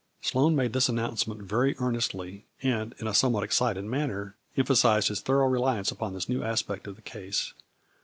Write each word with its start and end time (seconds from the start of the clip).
Sloane 0.21 0.55
made 0.55 0.73
this 0.73 0.89
announcement 0.89 1.43
very 1.43 1.75
earn 1.77 1.95
estly, 1.95 2.41
and, 2.63 2.95
in 2.97 3.05
a 3.05 3.13
somewhat 3.13 3.43
excited 3.43 3.85
manner, 3.85 4.35
em 4.57 4.65
phasized 4.65 5.09
his 5.09 5.21
thorough 5.21 5.47
reliance 5.47 5.91
upon 5.91 6.15
this 6.15 6.27
new 6.27 6.41
aspect 6.41 6.87
of 6.87 6.95
the 6.95 7.03
case. 7.03 7.53